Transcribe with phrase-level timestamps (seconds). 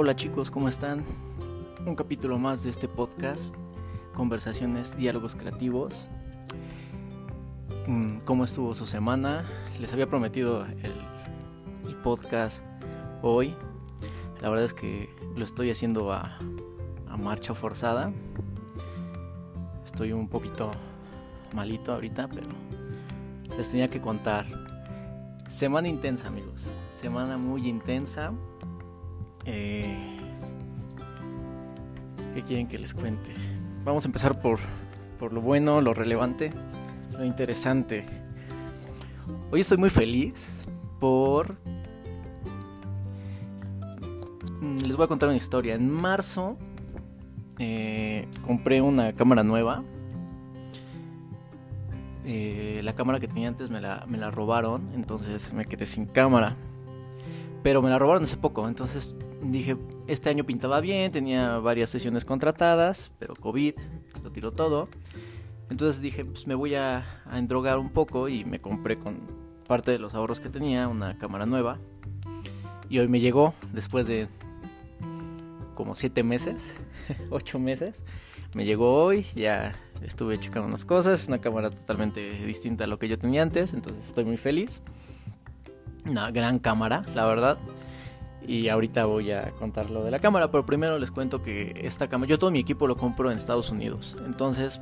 [0.00, 1.04] Hola chicos, ¿cómo están?
[1.84, 3.52] Un capítulo más de este podcast,
[4.14, 6.06] conversaciones, diálogos creativos.
[7.88, 9.44] Mm, ¿Cómo estuvo su semana?
[9.80, 12.64] Les había prometido el, podcast
[13.22, 13.56] hoy.
[14.40, 16.38] La verdad es que lo estoy haciendo a,
[17.08, 18.12] a marcha forzada.
[19.84, 20.70] Estoy un poquito
[21.52, 22.46] malito ahorita, pero
[23.56, 24.46] les tenía que contar.
[25.48, 26.68] Semana intensa, amigos.
[26.92, 28.32] Semana muy intensa.
[29.50, 29.96] Eh,
[32.34, 33.30] ¿Qué quieren que les cuente?
[33.84, 34.58] Vamos a empezar por,
[35.18, 36.52] por lo bueno, lo relevante,
[37.16, 38.04] lo interesante.
[39.50, 40.66] Hoy estoy muy feliz
[41.00, 41.56] por...
[44.60, 45.74] Mm, les voy a contar una historia.
[45.74, 46.58] En marzo
[47.58, 49.82] eh, compré una cámara nueva
[52.30, 56.04] eh, la cámara que tenía antes me la, me la robaron, entonces me quedé sin
[56.04, 56.56] cámara.
[57.62, 62.24] Pero me la robaron hace poco, entonces dije, este año pintaba bien, tenía varias sesiones
[62.24, 63.74] contratadas, pero COVID
[64.22, 64.88] lo tiró todo.
[65.70, 69.20] Entonces dije, pues me voy a, a endrogar un poco y me compré con
[69.66, 71.78] parte de los ahorros que tenía una cámara nueva.
[72.88, 74.28] Y hoy me llegó, después de
[75.74, 76.74] como 7 meses,
[77.30, 78.02] 8 meses,
[78.54, 83.08] me llegó hoy, ya estuve checando unas cosas, una cámara totalmente distinta a lo que
[83.08, 84.82] yo tenía antes, entonces estoy muy feliz.
[86.06, 87.58] Una gran cámara, la verdad.
[88.48, 92.08] Y ahorita voy a contar lo de la cámara, pero primero les cuento que esta
[92.08, 94.16] cámara, yo todo mi equipo lo compro en Estados Unidos.
[94.26, 94.80] Entonces,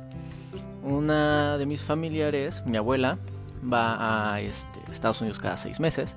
[0.83, 3.19] una de mis familiares, mi abuela,
[3.61, 6.15] va a este, Estados Unidos cada seis meses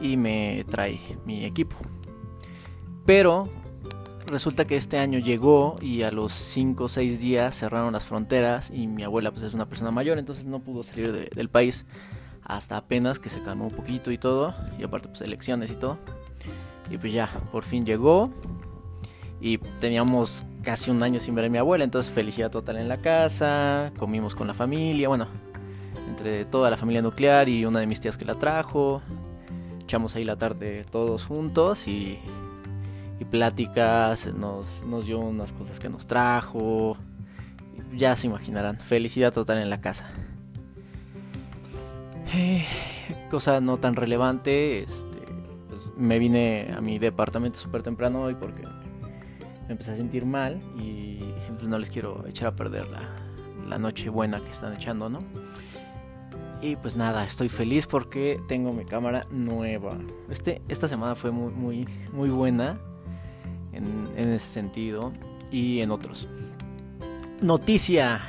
[0.00, 1.76] y me trae mi equipo.
[3.04, 3.50] Pero
[4.26, 8.70] resulta que este año llegó y a los 5 o 6 días cerraron las fronteras
[8.70, 11.84] y mi abuela pues es una persona mayor, entonces no pudo salir del país
[12.42, 15.98] hasta apenas que se calmó un poquito y todo, y aparte pues elecciones y todo.
[16.90, 18.30] Y pues ya, por fin llegó
[19.40, 22.98] y teníamos casi un año sin ver a mi abuela, entonces felicidad total en la
[22.98, 25.26] casa, comimos con la familia, bueno,
[26.08, 29.02] entre toda la familia nuclear y una de mis tías que la trajo,
[29.80, 32.18] echamos ahí la tarde todos juntos y
[33.22, 36.96] y pláticas, nos, nos dio unas cosas que nos trajo.
[37.94, 40.08] Ya se imaginarán, felicidad total en la casa.
[42.34, 42.64] Eh,
[43.30, 45.11] cosa no tan relevante, este,
[45.96, 51.20] me vine a mi departamento súper temprano hoy porque me empecé a sentir mal y
[51.48, 53.08] pues no les quiero echar a perder la,
[53.68, 55.20] la noche buena que están echando, ¿no?
[56.62, 59.98] Y pues nada, estoy feliz porque tengo mi cámara nueva.
[60.30, 62.78] Este, esta semana fue muy, muy, muy buena
[63.72, 65.12] en, ese sentido
[65.50, 66.28] y en otros.
[67.40, 68.20] Noticia,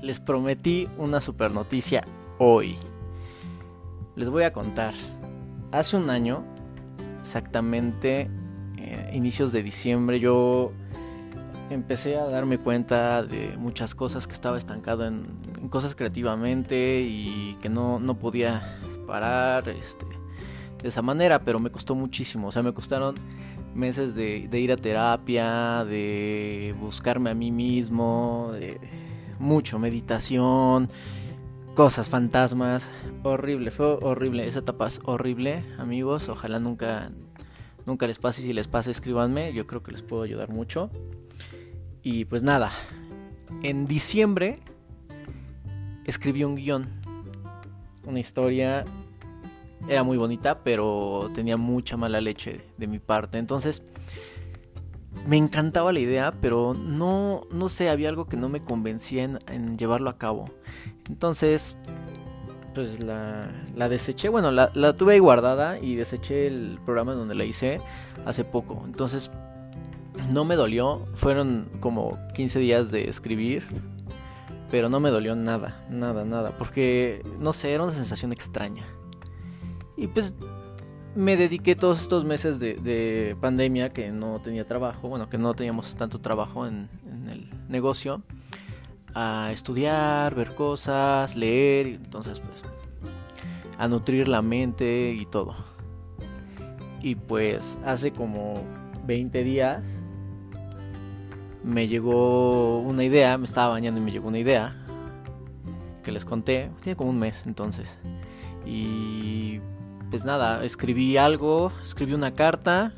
[0.00, 2.06] les prometí una super noticia
[2.38, 2.78] hoy.
[4.16, 4.94] Les voy a contar.
[5.70, 6.44] Hace un año,
[7.22, 8.28] exactamente,
[8.76, 10.72] eh, inicios de diciembre, yo
[11.70, 15.40] empecé a darme cuenta de muchas cosas que estaba estancado en,
[15.70, 18.62] cosas creativamente y que no, no podía
[19.06, 20.06] parar este,
[20.82, 22.48] de esa manera, pero me costó muchísimo.
[22.48, 23.14] O sea, me costaron
[23.74, 28.52] meses de, ir a terapia, de buscarme a mí mismo,
[29.38, 30.90] mucho meditación,
[31.74, 37.10] cosas, fantasmas, horrible, fue horrible, esa etapa es horrible, amigos, ojalá nunca,
[37.86, 40.90] nunca les pase, si les pasa escríbanme, yo creo que les puedo ayudar mucho.
[42.02, 42.70] Y pues nada,
[43.62, 44.58] en diciembre
[46.04, 46.88] escribí un guion,
[48.04, 48.84] una historia
[49.88, 53.38] era muy bonita, pero tenía mucha mala leche de mi parte.
[53.38, 53.82] Entonces,
[55.26, 59.76] me encantaba la idea, pero no, no sé, había algo que no me convencía en,
[59.76, 60.50] llevarlo a cabo.
[61.08, 61.76] Entonces,
[62.74, 64.28] pues la, la deseché.
[64.28, 67.80] Bueno, la, la, tuve guardada y deseché el programa donde la hice
[68.24, 68.82] hace poco.
[68.84, 69.30] Entonces,
[70.30, 71.06] no me dolió.
[71.14, 73.64] Fueron como 15 días de escribir.
[74.70, 76.56] Pero no me dolió nada, nada, nada.
[76.56, 78.86] Porque, no sé, era una sensación extraña.
[79.98, 80.34] Y pues
[81.14, 85.94] me dediqué todos estos meses de, pandemia que no tenía trabajo, bueno, que no teníamos
[85.96, 86.88] tanto trabajo en,
[87.30, 88.22] el negocio,
[89.14, 92.64] a estudiar, ver cosas, leer, entonces pues
[93.78, 95.54] a nutrir la mente y todo.
[97.02, 98.62] Y pues hace como
[99.06, 99.86] 20 días
[101.64, 104.76] me llegó una idea, me estaba bañando y me llegó una idea
[106.02, 107.98] que les conté, tiene como un mes entonces.
[108.64, 109.60] Y
[110.10, 112.92] pues nada, escribí algo, escribí una carta.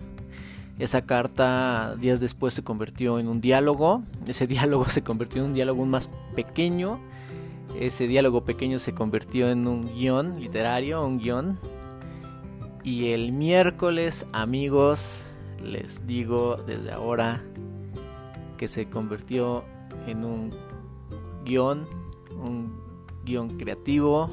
[0.78, 4.02] Esa carta días después se convirtió en un diálogo.
[4.26, 7.00] Ese diálogo se convirtió en un diálogo más pequeño.
[7.78, 11.58] Ese diálogo pequeño se convirtió en un guion literario, un guion.
[12.82, 15.30] Y el miércoles, amigos,
[15.62, 17.42] les digo desde ahora
[18.58, 19.64] que se convirtió
[20.06, 20.50] en un
[21.44, 21.86] guion,
[22.38, 22.78] un
[23.24, 24.30] guion creativo,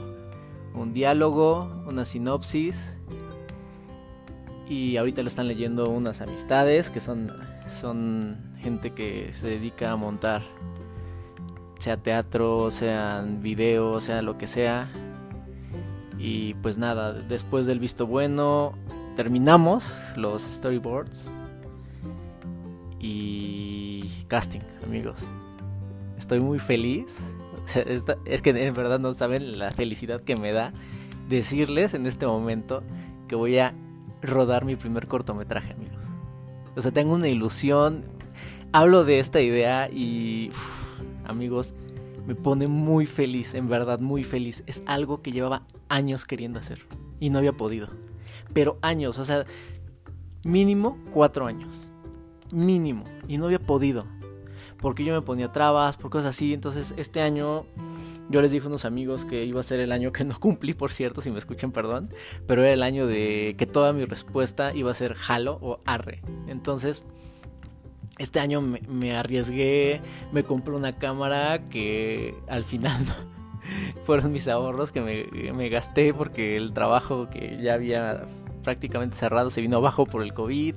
[0.73, 2.97] un diálogo, una sinopsis.
[4.71, 7.29] Y ahorita lo están leyendo unas amistades que son,
[7.67, 10.43] son gente que se dedica a montar,
[11.77, 14.89] sea teatro, sean videos, sea lo que sea.
[16.17, 18.71] Y pues nada, después del visto bueno,
[19.17, 21.27] terminamos los storyboards.
[22.97, 25.27] Y casting, amigos.
[26.17, 27.35] Estoy muy feliz
[28.23, 30.71] es que en verdad no saben la felicidad que me da
[31.27, 32.83] decirles en este momento
[33.27, 33.73] que voy a
[34.21, 36.03] rodar mi primer cortometraje, amigos.
[36.75, 38.03] O sea, tengo una ilusión.
[38.71, 40.49] Hablo de esta idea y,
[41.25, 41.73] amigos,
[42.25, 44.63] me pone muy feliz, en verdad, muy feliz.
[44.67, 46.85] Es algo que llevaba años queriendo hacer
[47.19, 47.89] y no había podido.
[48.53, 49.45] Pero años, o sea,
[50.43, 51.91] mínimo cuatro años.
[52.51, 53.03] Mínimo.
[53.27, 54.05] Y no había podido
[54.81, 56.53] porque yo me ponía trabas, por cosas así.
[56.53, 57.65] Entonces este año
[58.29, 60.73] yo les dije a unos amigos que iba a ser el año que no cumplí,
[60.73, 62.09] por cierto, si me escuchan, perdón,
[62.47, 66.21] pero era el año de que toda mi respuesta iba a ser jalo o arre.
[66.47, 67.03] Entonces,
[68.17, 70.01] este año me, arriesgué,
[70.31, 72.97] me compré una cámara que al final
[74.03, 78.25] fueron mis ahorros que me, me gasté porque el trabajo que ya había
[78.63, 80.75] prácticamente cerrado se vino abajo por el COVID.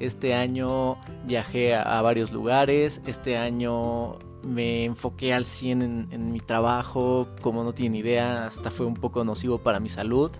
[0.00, 3.00] Este año viajé a, varios lugares.
[3.06, 7.28] Este año me enfoqué al 100 en, mi trabajo.
[7.40, 10.30] Como no tienen idea, hasta fue un poco nocivo para mi salud.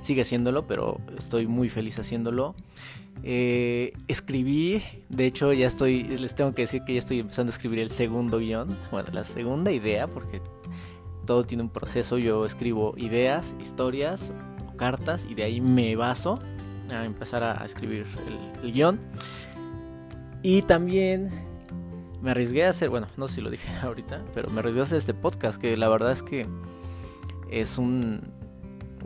[0.00, 2.54] Sigue haciéndolo, pero estoy muy feliz haciéndolo.
[3.22, 7.54] Eh, escribí, de hecho ya estoy, les tengo que decir que ya estoy empezando a
[7.54, 10.40] escribir el segundo guion, bueno, la segunda idea, porque
[11.26, 14.32] todo tiene un proceso, yo escribo ideas, historias,
[14.78, 16.40] cartas y de ahí me baso
[16.90, 18.06] a empezar a, escribir
[18.62, 18.98] el, guion.
[20.42, 21.30] Y también
[22.22, 24.84] me arriesgué a hacer, bueno, no sé si lo dije ahorita, pero me arriesgué a
[24.84, 26.46] hacer este podcast, que la verdad es que
[27.50, 28.20] es un,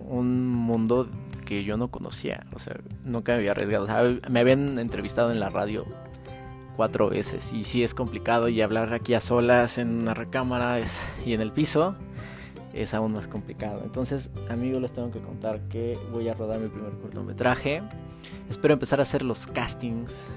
[0.07, 1.09] un mundo
[1.45, 3.87] que yo no conocía, o sea, nunca me había arriesgado.
[4.29, 5.85] me habían entrevistado en la radio
[6.77, 10.81] cuatro veces y sí es complicado y hablar aquí a solas en una recámara
[11.25, 11.95] y en el piso
[12.73, 13.83] es aún más complicado.
[13.85, 17.83] Entonces, amigos, les tengo que contar que voy a rodar mi primer cortometraje.
[18.51, 20.35] Espero empezar a hacer los castings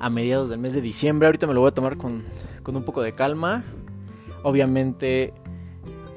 [0.00, 1.26] a mediados del mes de diciembre.
[1.26, 2.24] Ahorita me lo voy a tomar con,
[2.62, 3.62] con un poco de calma.
[4.42, 5.32] Obviamente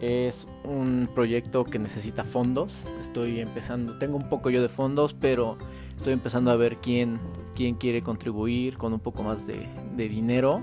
[0.02, 2.92] es un proyecto que necesita fondos.
[3.00, 5.58] Estoy empezando, tengo un poco yo de fondos, pero
[5.96, 7.20] estoy empezando a ver quién,
[7.56, 10.62] quién quiere contribuir con un poco más de, de dinero.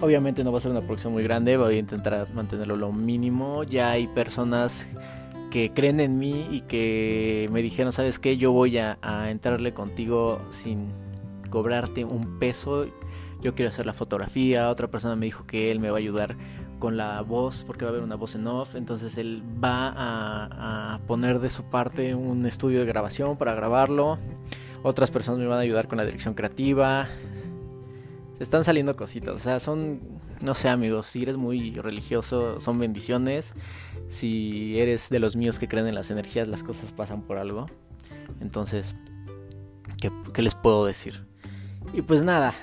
[0.00, 3.64] Obviamente no va a ser una producción muy grande, voy a intentar mantenerlo lo mínimo.
[3.64, 4.88] Ya hay personas
[5.50, 8.36] que creen en mí y que me dijeron, ¿sabes qué?
[8.36, 8.98] Yo voy a,
[9.28, 10.88] entrarle contigo sin
[11.50, 12.86] cobrarte un peso.
[13.40, 14.70] Yo quiero hacer la fotografía.
[14.70, 16.36] Otra persona me dijo que él me va a ayudar
[16.78, 18.74] con la voz, porque va a haber una voz en off.
[18.74, 19.94] Entonces él va
[20.94, 24.18] a, poner de su parte un estudio de grabación para grabarlo.
[24.82, 27.06] Otras personas me van a ayudar con la dirección creativa
[28.40, 29.34] están saliendo cositas.
[29.34, 30.00] O sea, son,
[30.40, 33.54] no sé amigos, si eres muy religioso, son bendiciones.
[34.08, 37.66] Si eres de los míos que creen en las energías, las cosas pasan por algo.
[38.40, 38.96] Entonces,
[40.00, 41.29] ¿qué, qué les puedo decir?
[41.92, 42.54] Y pues nada,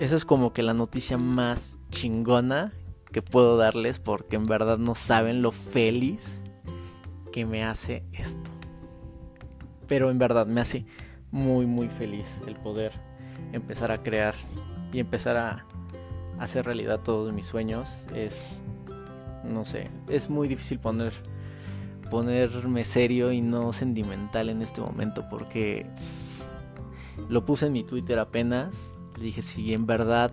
[0.00, 2.72] eso es como que la noticia más chingona
[3.12, 6.42] que puedo darles porque en verdad no saben lo feliz
[7.30, 8.50] que me hace esto.
[9.86, 10.86] Pero en verdad me hace
[11.30, 12.92] muy muy feliz el poder
[13.52, 14.34] empezar a crear
[14.92, 15.66] y empezar a
[16.38, 18.60] hacer realidad todos mis sueños es
[19.44, 21.12] no sé, es muy difícil poner
[22.10, 25.86] ponerme serio y no sentimental en este momento porque
[27.28, 30.32] lo puse en mi Twitter apenas, dije si en verdad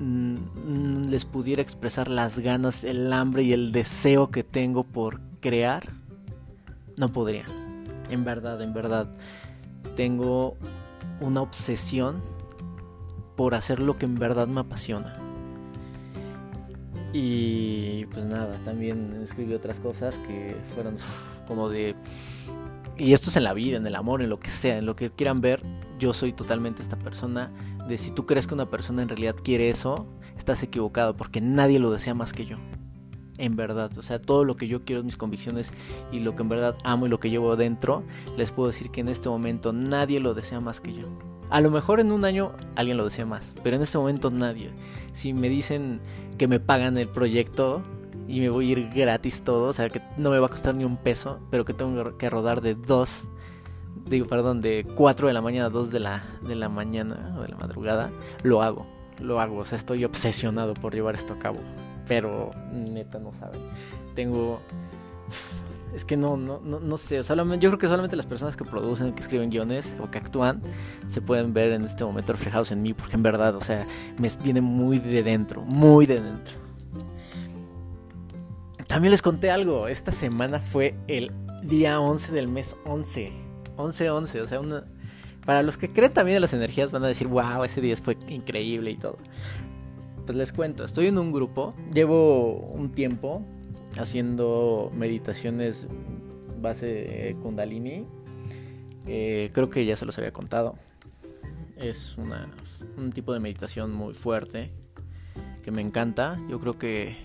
[0.00, 5.92] mm, les pudiera expresar las ganas, el hambre y el deseo que tengo por crear,
[6.96, 7.46] no podría.
[8.10, 9.08] En verdad, en verdad,
[9.96, 10.56] tengo
[11.20, 12.22] una obsesión
[13.36, 15.16] por hacer lo que en verdad me apasiona.
[17.12, 20.96] Y pues nada, también escribí otras cosas que fueron
[21.46, 21.94] como de...
[22.98, 24.96] Y esto es en la vida, en el amor, en lo que sea, en lo
[24.96, 25.62] que quieran ver,
[26.00, 27.52] yo soy totalmente esta persona.
[27.86, 31.78] De si tú crees que una persona en realidad quiere eso, estás equivocado porque nadie
[31.78, 32.56] lo desea más que yo.
[33.38, 35.72] En verdad, o sea, todo lo que yo quiero, mis convicciones
[36.10, 38.02] y lo que en verdad amo y lo que llevo dentro,
[38.36, 41.06] les puedo decir que en este momento nadie lo desea más que yo.
[41.50, 44.70] A lo mejor en un año alguien lo desea más, pero en este momento nadie.
[45.12, 46.00] Si me dicen
[46.36, 47.82] que me pagan el proyecto
[48.28, 50.76] y me voy a ir gratis todo, o sea que no me va a costar
[50.76, 53.28] ni un peso, pero que tengo que rodar de dos,
[54.04, 57.42] digo, perdón, de 4 de la mañana a 2 de la, de la mañana o
[57.42, 58.10] de la madrugada,
[58.42, 58.86] lo hago,
[59.18, 61.58] lo hago, o sea, estoy obsesionado por llevar esto a cabo,
[62.06, 63.60] pero neta no saben.
[64.14, 64.60] Tengo...
[65.94, 68.64] Es que no, no, no, no sé, solamente, yo creo que solamente las personas que
[68.64, 70.60] producen, que escriben guiones o que actúan,
[71.08, 73.86] se pueden ver en este momento reflejados en mí, porque en verdad, o sea,
[74.18, 76.67] me viene muy de dentro, muy de dentro.
[78.88, 81.30] También les conté algo, esta semana fue el
[81.62, 83.30] día 11 del mes 11,
[83.76, 84.86] 11-11, o sea, una...
[85.44, 88.16] Para los que creen también en las energías van a decir, wow, ese día fue
[88.28, 89.18] increíble y todo.
[90.24, 93.42] Pues les cuento, estoy en un grupo, llevo un tiempo
[93.98, 95.86] haciendo meditaciones
[96.60, 98.06] base Kundalini.
[99.06, 100.76] Eh, creo que ya se los había contado.
[101.76, 102.50] Es una,
[102.96, 104.70] un tipo de meditación muy fuerte
[105.62, 106.40] que me encanta.
[106.48, 107.16] Yo creo que,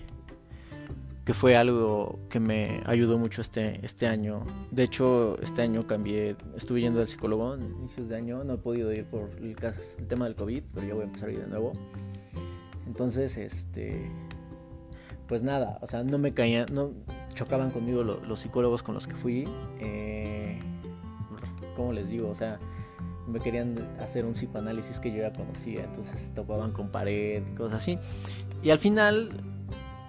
[1.24, 4.44] que fue algo que me ayudó mucho este, este año.
[4.70, 8.44] De hecho, este año cambié, estuve yendo al psicólogo en inicios de año.
[8.44, 9.56] No he podido ir por el,
[9.98, 11.72] el tema del COVID, pero ya voy a empezar a ir de nuevo.
[12.86, 14.10] Entonces, este,
[15.26, 16.92] pues nada, o sea, no me caían, no
[17.32, 19.48] chocaban conmigo los psicólogos con los que fui.
[19.80, 20.60] Eh,
[21.74, 22.28] ¿Cómo les digo?
[22.28, 22.58] O sea,
[23.26, 27.98] me querían hacer un psicoanálisis que yo ya conocía, entonces topaban con pared cosas así.
[28.62, 29.40] Y al final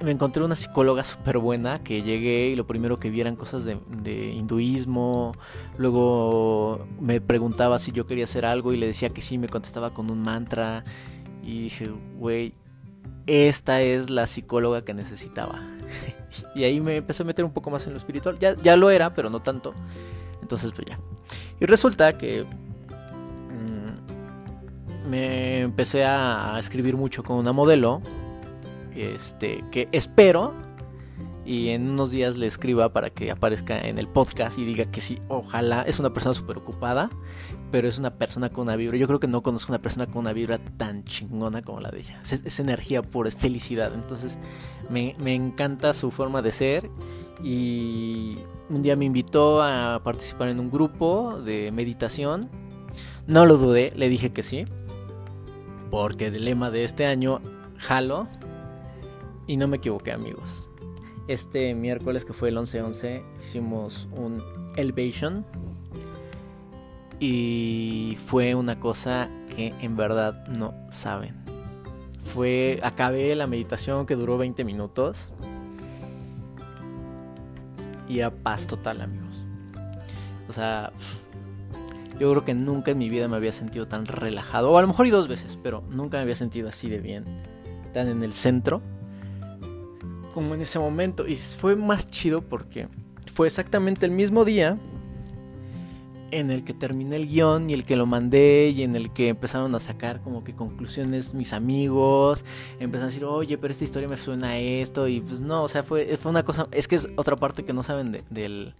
[0.01, 3.63] me encontré una psicóloga súper buena que llegué y lo primero que vi eran cosas
[3.65, 5.33] de, hinduismo.
[5.77, 9.93] Luego me preguntaba si yo quería hacer algo y le decía que sí, me contestaba
[9.93, 10.83] con un mantra.
[11.43, 12.53] Y dije, güey,
[13.25, 15.61] esta es la psicóloga que necesitaba.
[16.55, 18.37] y ahí me empecé a meter un poco más en lo espiritual.
[18.39, 19.73] Ya, ya lo era, pero no tanto.
[20.41, 20.99] Entonces, pues ya.
[21.59, 22.43] Y resulta que
[23.53, 28.01] mmm, me empecé a escribir mucho con una modelo.
[28.95, 30.53] Este, que espero
[31.45, 34.99] y en unos días le escriba para que aparezca en el podcast y diga que
[34.99, 37.11] sí, ojalá, es una persona súper ocupada,
[37.71, 38.97] pero es una persona con una vibra.
[38.97, 41.99] Yo creo que no conozco una persona con una vibra tan chingona como la de
[41.99, 42.19] ella.
[42.23, 43.93] Es, energía pura, es felicidad.
[43.93, 44.39] Entonces
[44.89, 46.89] me, me, encanta su forma de ser
[47.43, 52.49] y un día me invitó a participar en un grupo de meditación.
[53.27, 54.65] No lo dudé, le dije que sí,
[55.91, 57.41] porque el lema de este año,
[57.77, 58.27] jalo,
[59.47, 60.69] y no me equivoqué amigos.
[61.27, 64.43] Este miércoles que fue el 11-11 hicimos un
[64.75, 65.45] elevation
[67.19, 71.35] y fue una cosa que en verdad no saben.
[72.23, 75.33] Fue acabé la meditación que duró 20 minutos
[78.07, 79.45] y era paz total, amigos.
[80.47, 80.91] O sea,
[82.19, 84.87] yo creo que nunca en mi vida me había sentido tan relajado, o a lo
[84.87, 87.25] mejor y dos veces, pero nunca me había sentido así de bien,
[87.93, 88.81] tan en el centro
[90.35, 91.25] como en ese momento.
[91.27, 92.89] Y fue más chido porque
[93.33, 94.77] fue exactamente el mismo día
[96.31, 99.29] en el que terminé el guion y el que lo mandé y en el que
[99.29, 102.43] empezaron a sacar como que conclusiones mis amigos,
[102.79, 105.69] empezaron a decir, oye, pero esta historia me suena a esto y pues no, o
[105.69, 108.75] sea, fue, fue una cosa, es que es otra parte que no saben de, del,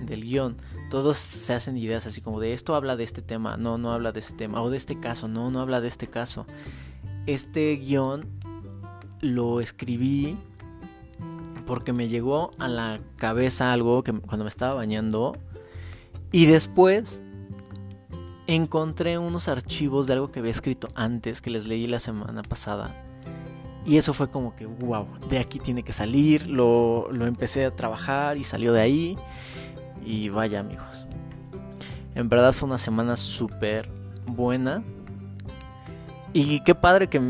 [0.00, 0.56] del guion,
[0.88, 4.12] todos se hacen ideas así como de esto habla de este tema, no, no habla
[4.12, 6.46] de este tema, o de este caso, no, no habla de este caso.
[7.26, 8.28] Este guion
[9.20, 10.36] lo escribí
[11.66, 15.36] porque me llegó a la cabeza algo que cuando me estaba bañando
[16.32, 17.20] y después
[18.46, 22.94] encontré unos archivos de algo que había escrito antes que les leí la semana pasada
[23.86, 27.74] y eso fue como que wow, de aquí tiene que salir, lo, lo empecé a
[27.74, 29.18] trabajar y salió de ahí
[30.04, 31.06] y vaya amigos.
[32.14, 33.90] En verdad fue una semana súper
[34.26, 34.82] buena.
[36.32, 37.20] Y qué padre que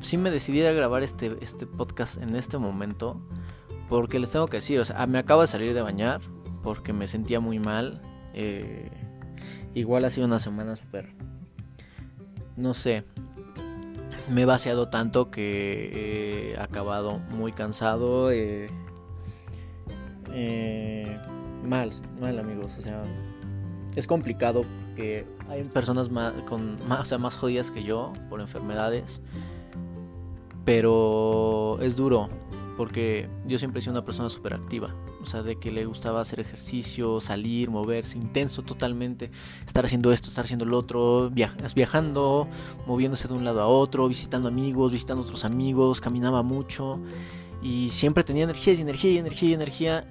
[0.00, 3.20] sí me decidí a grabar este, este podcast en este momento.
[3.88, 6.20] Porque les tengo que decir, o sea, me acabo de salir de bañar
[6.62, 8.00] porque me sentía muy mal.
[8.32, 8.90] Eh,
[9.74, 11.12] igual ha sido una semana súper...
[12.56, 13.04] No sé.
[14.30, 18.30] Me he vaciado tanto que he acabado muy cansado.
[18.30, 18.70] Eh,
[20.32, 21.18] eh,
[21.62, 22.76] mal, mal amigos.
[22.78, 23.04] O sea,
[23.94, 28.40] es complicado porque hay personas más, con, más, o sea, más jodidas que yo por
[28.40, 29.20] enfermedades.
[30.64, 32.30] Pero es duro
[32.76, 36.20] porque yo siempre he sido una persona súper activa, o sea, de que le gustaba
[36.20, 39.30] hacer ejercicio, salir, moverse, intenso totalmente,
[39.64, 42.48] estar haciendo esto, estar haciendo lo otro, viajando,
[42.86, 47.00] moviéndose de un lado a otro, visitando amigos, visitando otros amigos, caminaba mucho
[47.62, 50.06] y siempre tenía energía y energía y energía y energía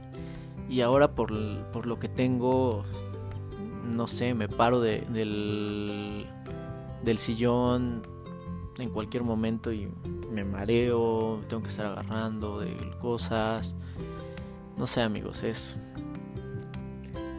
[0.70, 1.32] y ahora por,
[1.72, 2.84] por lo que tengo,
[3.86, 6.26] no sé, me paro de, del,
[7.04, 8.13] del sillón
[8.78, 9.90] en cualquier momento y
[10.32, 13.76] me mareo, tengo que estar agarrando de cosas.
[14.78, 15.78] No sé amigos, es,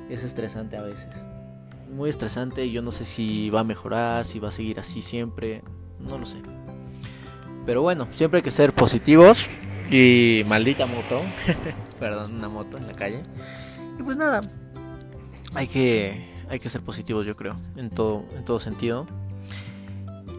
[0.08, 1.08] es estresante a veces.
[1.90, 5.62] muy estresante yo no sé si va a mejorar, si va a seguir así siempre,
[5.98, 6.38] no lo sé.
[7.66, 9.38] Pero bueno, siempre hay que ser positivos
[9.90, 11.20] y maldita moto,
[11.98, 13.22] perdón, una moto en la calle.
[13.98, 14.42] Y pues nada,
[15.54, 19.06] hay que hay que ser positivos, yo creo, en todo en todo sentido.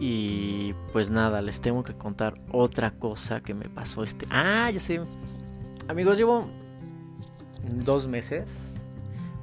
[0.00, 4.26] Y pues nada, les tengo que contar otra cosa que me pasó este.
[4.30, 5.00] Ah, ya sé.
[5.88, 6.48] Amigos, llevo
[7.84, 8.80] dos meses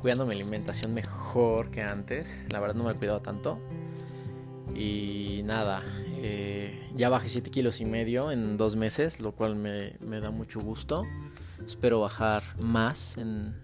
[0.01, 2.48] cuidando mi alimentación mejor que antes.
[2.51, 3.60] La verdad no me he cuidado tanto.
[4.75, 5.83] Y nada,
[6.17, 10.29] eh, ya bajé 7 kilos y medio en dos meses, lo cual me, me da
[10.29, 11.05] mucho gusto.
[11.65, 13.55] Espero bajar más en,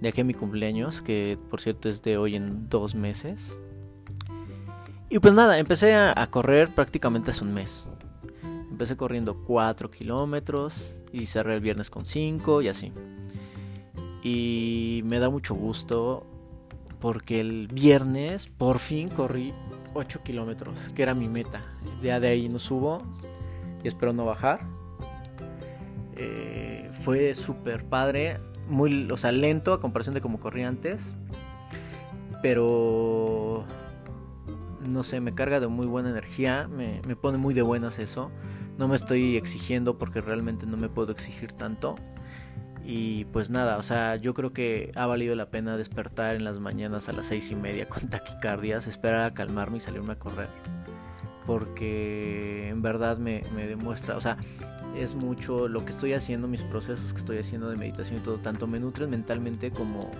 [0.00, 3.56] de aquí a mi cumpleaños, que por cierto es de hoy en dos meses.
[5.12, 7.86] Y pues nada, empecé a, correr prácticamente hace un mes.
[8.70, 12.94] Empecé corriendo 4 kilómetros y cerré el viernes con 5 y así.
[14.22, 16.26] Y me da mucho gusto
[16.98, 19.52] porque el viernes por fin corrí
[19.92, 21.62] 8 kilómetros, que era mi meta.
[22.00, 23.02] Ya de ahí no subo
[23.84, 24.66] y espero no bajar.
[26.16, 31.16] Eh, fue súper padre, muy, o sea, lento a comparación de como corrí antes.
[32.40, 33.51] Pero
[34.86, 38.30] no sé, me carga de muy buena energía, me, pone muy de buenas eso.
[38.78, 41.96] No me estoy exigiendo porque realmente no me puedo exigir tanto.
[42.84, 46.58] Y pues nada, o sea, yo creo que ha valido la pena despertar en las
[46.58, 50.48] mañanas a las seis y media con taquicardias, esperar a calmarme y salirme a correr.
[51.46, 54.36] Porque en verdad me, me demuestra, o sea,
[54.96, 58.38] es mucho lo que estoy haciendo, mis procesos que estoy haciendo de meditación y todo,
[58.38, 60.10] tanto me nutren mentalmente como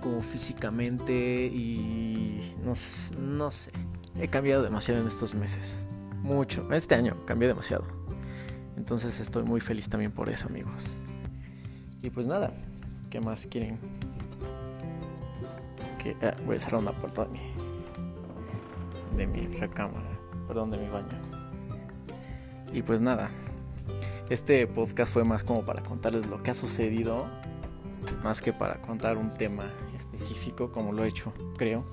[0.00, 2.19] como físicamente y
[2.64, 2.74] no,
[3.18, 3.72] no sé.
[4.18, 5.88] He cambiado demasiado en estos meses.
[6.22, 6.70] Mucho.
[6.72, 7.86] Este año cambié demasiado.
[8.76, 10.96] Entonces estoy muy feliz también por eso, amigos.
[12.02, 12.52] Y pues nada,
[13.10, 13.78] ¿qué más quieren?
[15.98, 17.40] Que, ah, voy a cerrar una puerta de mi,
[19.16, 21.08] de mi recámara, perdón, de mi baño.
[22.72, 23.30] Y pues nada,
[24.30, 27.26] este podcast fue más como para contarles lo que ha sucedido
[28.22, 31.84] más que para contar un tema específico como lo he hecho, creo,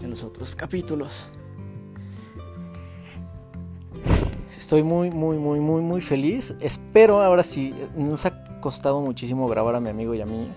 [0.00, 1.28] en los otros capítulos.
[4.56, 6.56] Estoy muy, muy, muy, muy, muy feliz.
[6.60, 10.48] Espero ahora sí, nos ha costado muchísimo grabar a mi amigo y a mí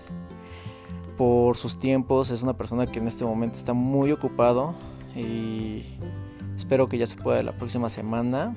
[1.16, 2.30] por sus tiempos.
[2.30, 4.74] Es una persona que en este momento está muy ocupado
[5.14, 5.82] y
[6.56, 8.54] espero que ya se pueda la próxima semana.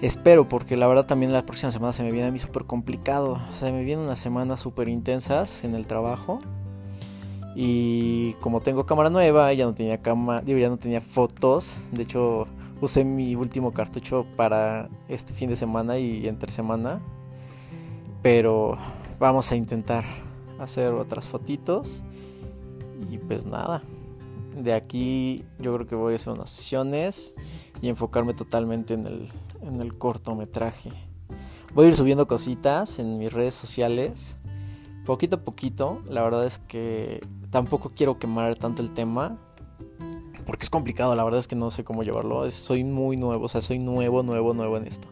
[0.00, 3.40] Espero, porque la verdad también la próxima semana se me viene a mí súper complicado.
[3.52, 6.40] O sea, me vienen unas semanas súper intensas en el trabajo.
[7.54, 11.82] Y como tengo cámara nueva, ya no tenía cámara, digo, ya no tenía fotos.
[11.92, 12.46] De hecho,
[12.80, 17.00] usé mi último cartucho para este fin de semana y entre semana.
[18.22, 18.78] Pero
[19.18, 20.04] vamos a intentar
[20.58, 22.04] hacer otras fotitos.
[23.10, 23.82] Y pues nada.
[24.56, 27.34] De aquí yo creo que voy a hacer unas sesiones
[27.80, 29.28] y enfocarme totalmente en el,
[29.62, 30.90] en el cortometraje.
[31.74, 34.36] Voy a ir subiendo cositas en mis redes sociales,
[35.04, 36.02] poquito a poquito.
[36.06, 39.38] La verdad es que tampoco quiero quemar tanto el tema,
[40.46, 42.50] porque es complicado, la verdad es que no sé cómo llevarlo.
[42.50, 45.08] Soy muy nuevo, o sea, soy nuevo, nuevo, nuevo en esto.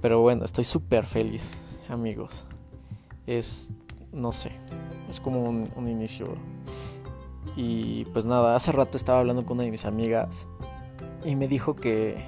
[0.00, 2.46] Pero bueno, estoy súper feliz, amigos.
[3.26, 3.74] Es,
[4.12, 4.52] no sé,
[5.08, 6.36] es como un, un inicio.
[7.56, 10.46] Y pues nada, hace rato estaba hablando con una de mis amigas
[11.24, 12.22] y me dijo que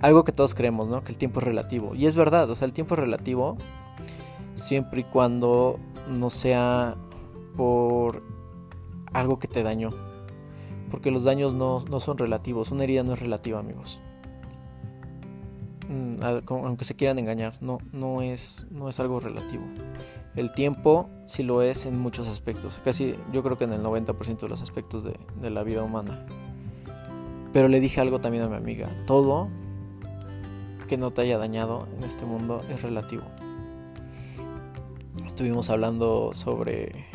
[0.00, 1.02] algo que todos creemos, ¿no?
[1.02, 1.94] Que el tiempo es relativo.
[1.94, 3.56] Y es verdad, o sea, el tiempo es relativo
[4.54, 6.96] siempre y cuando no sea
[7.56, 8.22] por
[9.12, 9.90] algo que te dañó.
[10.90, 12.70] Porque los daños no, son relativos.
[12.70, 14.00] Una herida no es relativa, amigos.
[15.88, 16.16] Mm,
[16.48, 19.64] aunque se quieran engañar, no, no, es, no es algo relativo.
[20.36, 22.80] El tiempo sí lo es en muchos aspectos.
[22.84, 26.26] Casi yo creo que en el 90% de los aspectos de, de la vida humana.
[27.52, 28.88] Pero le dije algo también a mi amiga.
[29.06, 29.48] Todo
[30.88, 33.22] que no te haya dañado en este mundo es relativo.
[35.26, 37.06] Estuvimos hablando sobre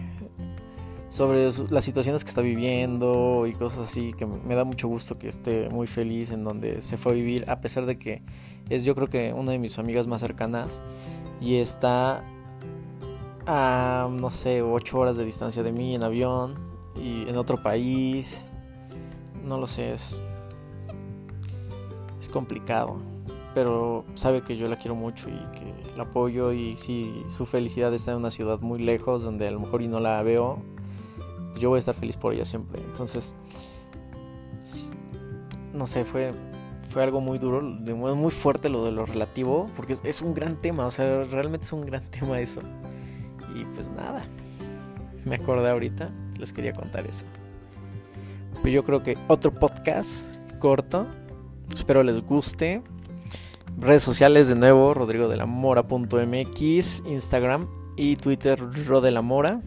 [1.10, 5.30] sobre las situaciones que está viviendo y cosas así que me da mucho gusto que
[5.30, 8.22] esté muy feliz en donde se fue a vivir a pesar de que
[8.70, 10.82] es yo creo que una de mis amigas más cercanas
[11.40, 12.24] y está
[13.46, 16.56] a no sé ocho horas de distancia de mí en avión
[16.96, 18.44] y en otro país.
[19.44, 20.22] No lo sé es
[22.20, 23.02] es complicado
[23.58, 27.92] pero sabe que yo la quiero mucho y que la apoyo y si su felicidad
[27.92, 30.62] está en una ciudad muy lejos donde a lo mejor y no la veo,
[31.60, 32.80] yo voy a estar feliz por ella siempre.
[32.84, 33.34] Entonces,
[35.74, 36.34] no sé, fue,
[36.88, 40.86] fue algo muy duro, muy fuerte lo de lo relativo, porque es, un gran tema,
[40.86, 42.60] o sea, realmente es un gran tema eso.
[43.56, 44.24] Y pues nada,
[45.26, 47.26] me acordé ahorita, les quería contar eso.
[48.62, 51.08] pues yo creo que otro podcast corto.
[51.74, 52.84] Espero les guste.
[53.80, 55.46] Redes sociales de nuevo, rodrigo de la
[57.06, 59.62] Instagram y Twitter rodelamora.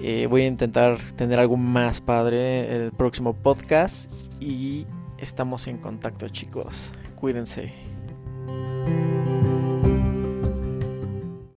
[0.00, 4.86] Eh, voy a intentar tener algo más padre el próximo podcast y
[5.18, 6.92] estamos en contacto chicos.
[7.16, 7.85] Cuídense.